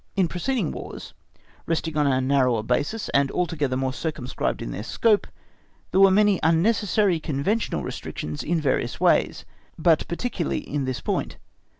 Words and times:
In 0.15 0.27
preceding 0.27 0.71
Wars, 0.71 1.13
resting 1.67 1.95
on 1.95 2.07
a 2.07 2.19
narrower 2.19 2.63
basis, 2.63 3.07
and 3.09 3.29
altogether 3.29 3.77
more 3.77 3.93
circumscribed 3.93 4.63
in 4.63 4.71
their 4.71 4.81
scope, 4.81 5.27
there 5.91 6.01
were 6.01 6.09
many 6.09 6.39
unnecessary 6.41 7.19
conventional 7.19 7.83
restrictions 7.83 8.41
in 8.41 8.59
various 8.59 8.99
ways, 8.99 9.45
but 9.77 10.07
particularly 10.07 10.67
in 10.67 10.85
this 10.85 11.01
point. 11.01 11.37